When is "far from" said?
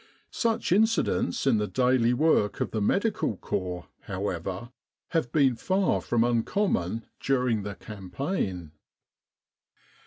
5.55-6.23